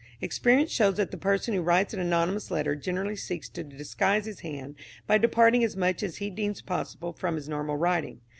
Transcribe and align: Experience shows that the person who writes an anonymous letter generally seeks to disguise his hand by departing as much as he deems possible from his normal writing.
Experience 0.19 0.71
shows 0.71 0.97
that 0.97 1.11
the 1.11 1.15
person 1.15 1.53
who 1.53 1.61
writes 1.61 1.93
an 1.93 1.99
anonymous 1.99 2.49
letter 2.49 2.75
generally 2.75 3.15
seeks 3.15 3.47
to 3.49 3.63
disguise 3.63 4.25
his 4.25 4.39
hand 4.39 4.73
by 5.05 5.19
departing 5.19 5.63
as 5.63 5.77
much 5.77 6.01
as 6.01 6.17
he 6.17 6.31
deems 6.31 6.59
possible 6.59 7.13
from 7.13 7.35
his 7.35 7.47
normal 7.47 7.75
writing. 7.77 8.19